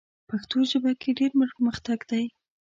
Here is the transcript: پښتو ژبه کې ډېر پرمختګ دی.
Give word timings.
پښتو 0.29 0.57
ژبه 0.71 0.91
کې 1.01 1.09
ډېر 1.19 1.31
پرمختګ 1.55 1.99
دی. 2.11 2.25